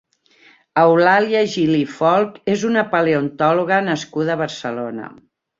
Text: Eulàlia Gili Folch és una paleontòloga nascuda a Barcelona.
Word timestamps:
Eulàlia 0.83 1.43
Gili 1.55 1.83
Folch 1.99 2.41
és 2.55 2.65
una 2.71 2.87
paleontòloga 2.97 3.81
nascuda 3.93 4.37
a 4.39 4.43
Barcelona. 4.45 5.17